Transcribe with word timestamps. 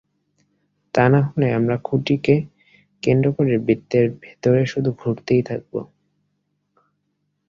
তা 0.93 1.03
না 1.09 1.19
হলে 1.27 1.47
আমরা 1.53 1.75
খুঁটিকে 1.83 2.35
কেন্দ্র 3.03 3.27
করে 3.31 3.53
বৃত্তের 3.57 4.05
ভেতর 4.21 4.55
শুধু 4.65 4.89
ঘুরতেই 4.97 5.41
থাকব। 5.43 5.73